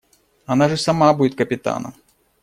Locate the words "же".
0.67-0.77